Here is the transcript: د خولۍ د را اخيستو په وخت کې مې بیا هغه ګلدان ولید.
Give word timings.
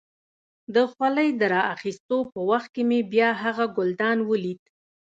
د 0.73 0.75
خولۍ 0.91 1.29
د 1.39 1.41
را 1.53 1.61
اخيستو 1.75 2.17
په 2.31 2.39
وخت 2.49 2.69
کې 2.75 2.83
مې 2.89 2.99
بیا 3.13 3.29
هغه 3.43 3.65
ګلدان 3.77 4.17
ولید. 4.29 4.61